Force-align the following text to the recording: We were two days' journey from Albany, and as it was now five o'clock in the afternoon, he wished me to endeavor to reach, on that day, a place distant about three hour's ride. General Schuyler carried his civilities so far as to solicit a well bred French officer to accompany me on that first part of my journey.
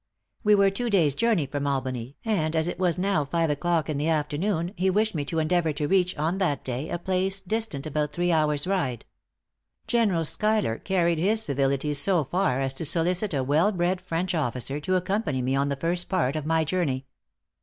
We 0.43 0.55
were 0.55 0.71
two 0.71 0.89
days' 0.89 1.13
journey 1.13 1.45
from 1.45 1.67
Albany, 1.67 2.17
and 2.25 2.55
as 2.55 2.67
it 2.67 2.79
was 2.79 2.97
now 2.97 3.23
five 3.23 3.51
o'clock 3.51 3.87
in 3.87 3.99
the 3.99 4.07
afternoon, 4.09 4.73
he 4.75 4.89
wished 4.89 5.13
me 5.13 5.23
to 5.25 5.37
endeavor 5.37 5.73
to 5.73 5.87
reach, 5.87 6.17
on 6.17 6.39
that 6.39 6.65
day, 6.65 6.89
a 6.89 6.97
place 6.97 7.39
distant 7.39 7.85
about 7.85 8.11
three 8.11 8.31
hour's 8.31 8.65
ride. 8.65 9.05
General 9.85 10.25
Schuyler 10.25 10.79
carried 10.79 11.19
his 11.19 11.43
civilities 11.43 11.99
so 11.99 12.23
far 12.23 12.61
as 12.61 12.73
to 12.73 12.83
solicit 12.83 13.31
a 13.35 13.43
well 13.43 13.71
bred 13.71 14.01
French 14.01 14.33
officer 14.33 14.79
to 14.79 14.95
accompany 14.95 15.43
me 15.43 15.55
on 15.55 15.69
that 15.69 15.81
first 15.81 16.09
part 16.09 16.35
of 16.35 16.47
my 16.47 16.63
journey. 16.65 17.05